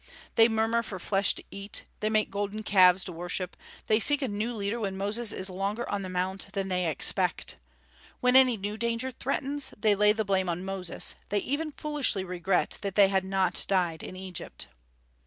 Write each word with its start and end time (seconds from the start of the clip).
They 0.33 0.47
murmur 0.47 0.81
for 0.81 0.97
flesh 0.97 1.35
to 1.35 1.43
eat; 1.51 1.83
they 1.99 2.09
make 2.09 2.31
golden 2.31 2.63
calves 2.63 3.03
to 3.03 3.11
worship; 3.11 3.55
they 3.85 3.99
seek 3.99 4.23
a 4.23 4.27
new 4.27 4.51
leader 4.51 4.79
when 4.79 4.97
Moses 4.97 5.31
is 5.31 5.47
longer 5.47 5.87
on 5.87 6.01
the 6.01 6.09
Mount 6.09 6.47
than 6.53 6.69
they 6.69 6.87
expect. 6.89 7.57
When 8.19 8.35
any 8.35 8.57
new 8.57 8.77
danger 8.77 9.11
threatens 9.11 9.71
they 9.77 9.93
lay 9.93 10.11
the 10.11 10.25
blame 10.25 10.49
on 10.49 10.65
Moses; 10.65 11.13
they 11.29 11.37
even 11.37 11.71
foolishly 11.71 12.23
regret 12.23 12.79
that 12.81 12.95
they 12.95 13.09
had 13.09 13.23
not 13.23 13.63
died 13.67 14.01
in 14.01 14.15
Egypt. 14.15 14.65